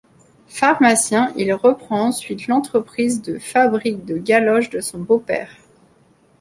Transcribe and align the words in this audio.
Pharmacien, 0.47 1.31
il 1.37 1.53
reprend 1.53 2.05
ensuite 2.07 2.47
l'entreprise 2.47 3.21
de 3.21 3.37
fabrique 3.37 4.03
de 4.03 4.17
galoches 4.17 4.71
de 4.71 4.81
son 4.81 4.97
beau-père. 4.97 5.53